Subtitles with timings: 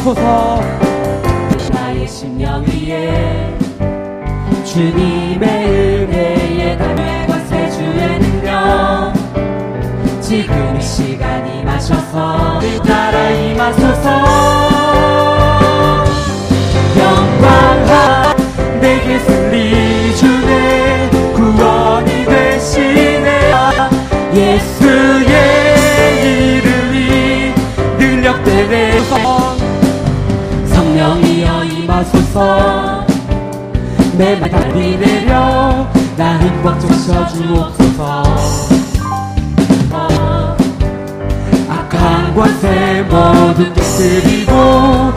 [0.00, 0.60] 하소서
[1.72, 3.58] 나의 심령 위에
[4.64, 9.12] 주님의 은혜에 담배과 세주의 능력.
[10.22, 14.69] 지금 이 시간 임하셔서 늘 따라 임하소서.
[36.74, 38.26] wat ik zou doen op geval.
[41.70, 45.12] A cangue femo do que se vivou.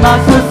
[0.00, 0.43] ます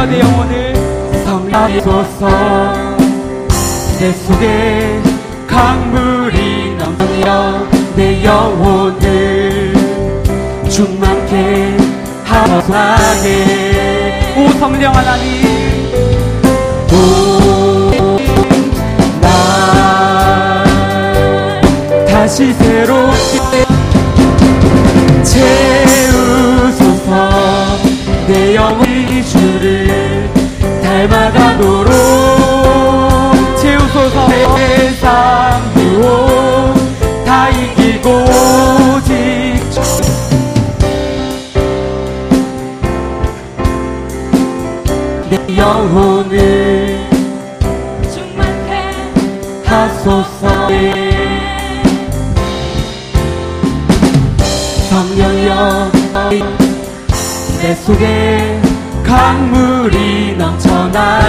[0.00, 0.74] 주여 내 영혼을
[1.24, 2.28] 성령이소서
[3.98, 5.02] 내 속에
[5.46, 9.74] 강물이 넘치여 내 영혼을
[10.70, 11.76] 충만케
[12.24, 13.28] 하소서하네
[14.38, 15.90] 오 성령 하나님.
[19.20, 19.28] 오나
[22.08, 23.66] 다시 새롭게
[25.22, 27.10] 채우소서.
[28.26, 28.89] 내 영혼
[29.24, 30.30] 주를
[30.82, 32.59] 닮아가도록.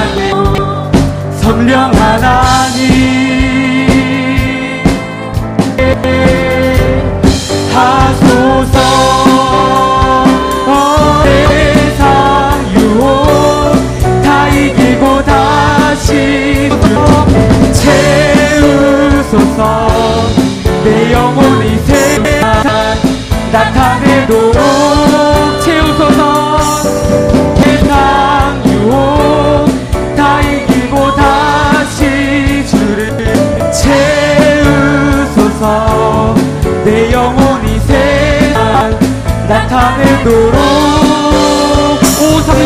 [0.01, 0.33] 하나님
[1.39, 2.81] 성령 하나님.
[7.73, 8.79] 하소서
[10.67, 13.05] 어, 세상 유혹
[14.23, 16.69] 다 이기고 다시
[18.91, 19.87] 채우소서.
[20.83, 22.97] 내 영혼이 세상
[23.51, 24.53] 나타내도록
[25.61, 26.40] 채우소서.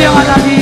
[0.06, 0.55] Deus, Davi.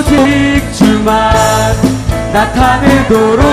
[0.00, 1.34] 오직 주만
[2.32, 3.44] 나타내도록.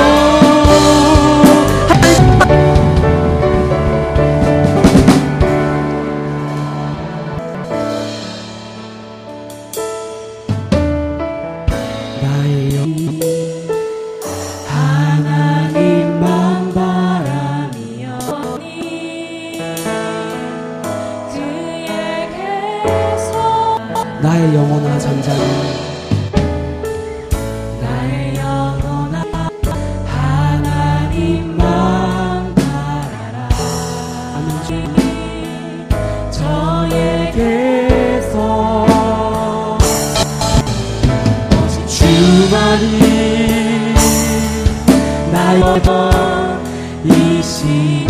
[45.85, 48.07] 영혼이시니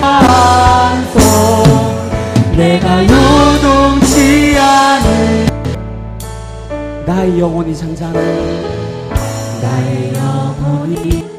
[0.00, 1.22] 반성
[2.56, 5.46] 내가 요동치 않을
[7.06, 8.18] 나의 영혼이 잠자는
[9.60, 11.31] 나의 영혼이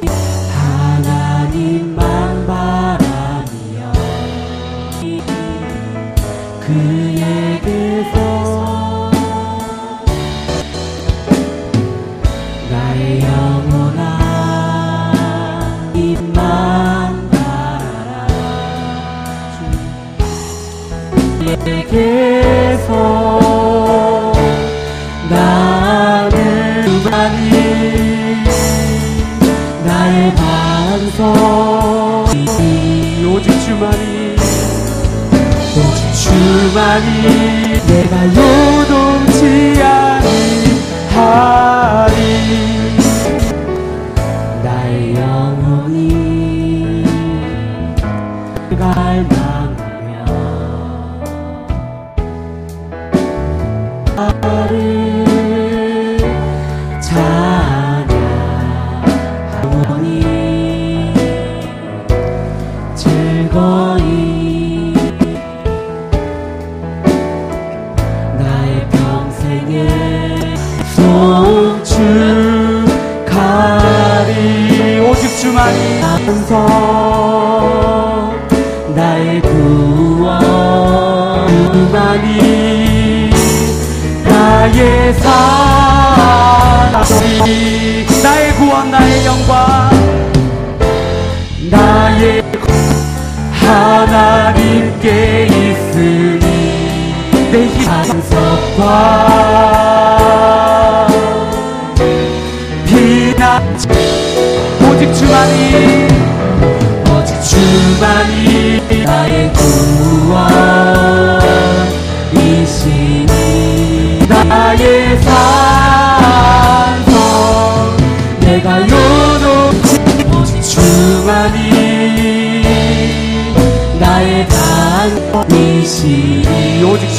[36.33, 37.06] 주만이
[37.85, 39.80] 내가 요동치
[41.13, 42.18] 아니하리.
[44.63, 46.01] 나의 영혼이
[48.80, 50.12] 갈망하며
[54.15, 54.57] 나를
[57.00, 57.63] 찬양하오니
[62.95, 64.32] 즐거이
[89.44, 89.90] 영광.
[91.69, 92.44] 나의
[93.51, 95.07] 하나님께
[95.48, 97.13] 있으니
[97.51, 98.81] 내 희망석과
[102.86, 103.78] 비난
[104.90, 106.07] 오직 주만이
[107.12, 111.02] 오직 주만이 나의 구원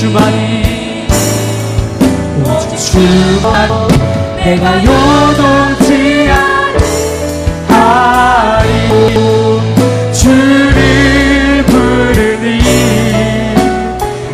[0.04, 1.06] 주만이
[2.44, 3.88] 오직 주만
[4.36, 6.28] 내가 요동치
[7.70, 8.68] 않아리
[10.12, 12.60] 주를 부르니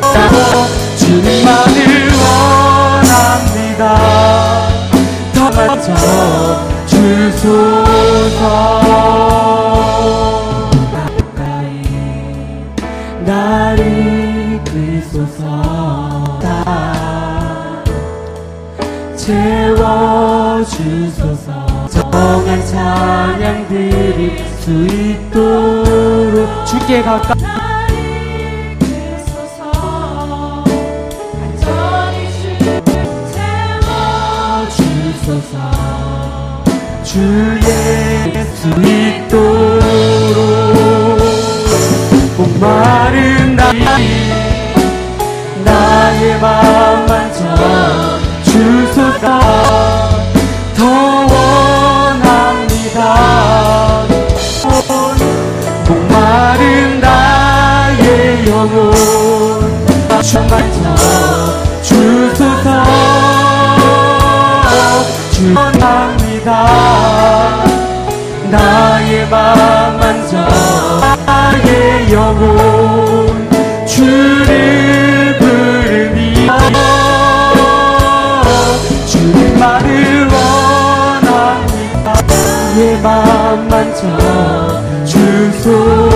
[0.02, 1.79] 나도 주님만을
[3.06, 3.82] 원합니다.
[5.32, 5.86] 더 맞춰
[6.89, 8.80] 주소서
[20.70, 21.89] 주소서.
[21.89, 27.41] 정한 찬양 드릴 수 있도록 주께 가까 주
[28.81, 29.60] 채워주소서.
[34.70, 35.55] 주소서
[37.03, 37.60] 주의
[38.60, 39.81] 수 있도록
[42.36, 44.30] 목마른 나의
[58.60, 60.94] 영혼 주 만져
[61.81, 62.84] 주소서
[65.32, 66.67] 주원합니다.
[68.50, 70.36] 나의 마음 만져
[71.24, 73.48] 나의 영혼
[73.86, 76.46] 주를 부르니
[79.06, 82.12] 주님만을 원합니다.
[82.29, 84.00] 나의 마음 만져
[85.06, 86.09] 주소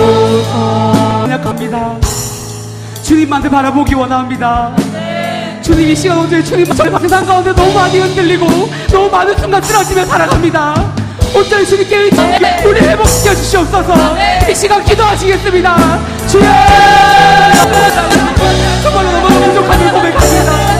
[3.15, 4.75] 주님한테 바라보기 원합니다.
[5.61, 8.45] 주님 이 시간 오늘 주님 저희 세상 가운데 너무 많이 흔들리고
[8.91, 10.93] 너무 많은 순간 쓰러지며 살아갑니다.
[11.33, 12.63] 온전히 주님께 네.
[12.65, 14.17] 우리 회복시켜 주시옵소서
[14.51, 15.99] 이 시간 기도하시겠습니다.
[16.27, 16.43] 주여
[18.83, 20.74] 정말로 너무 부족함을 고백합니다.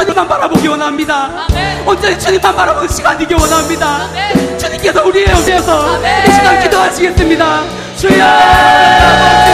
[0.00, 1.46] 주님만 바라보기 원합니다.
[1.50, 1.86] 아멘.
[1.86, 4.08] 온전히 주님만 바라보는 시간 되기 원합니다.
[4.08, 4.58] 아멘.
[4.58, 7.62] 주님께서 우리의 영에서 이 시간 기도하시겠습니다.
[7.96, 8.24] 주여!
[8.24, 9.50] 아버지!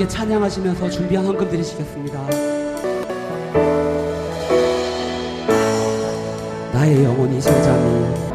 [0.00, 2.26] 함께 찬양하시면서 준비한 헌금 드리시겠습니다.
[6.72, 8.29] 나의 영혼이 제자니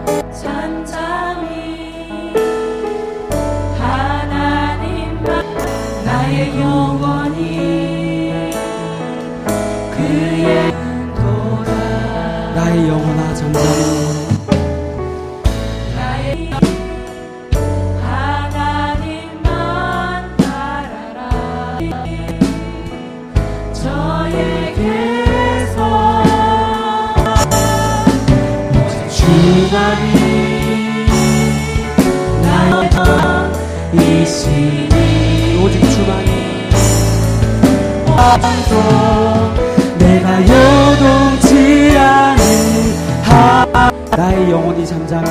[44.17, 45.25] 나의 영혼이 잠잠해.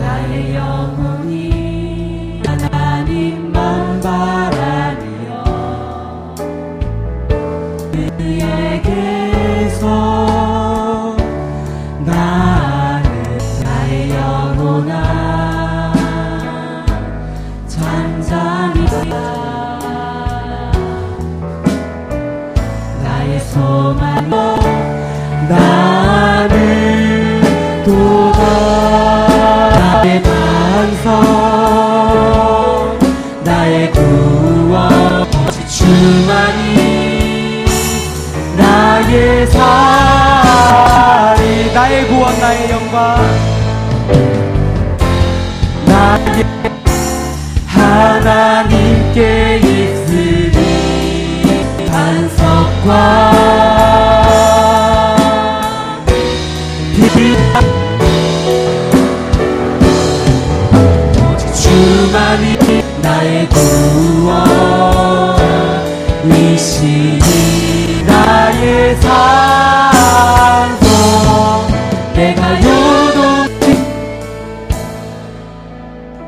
[0.00, 5.44] 나의 영혼이 하나님만 바라며
[8.16, 9.86] 그에게서
[12.06, 15.92] 나는 나의 영혼아.
[17.68, 18.86] 잠잠히
[23.02, 24.30] 나의 소망
[25.50, 26.01] 나의
[52.84, 53.31] love.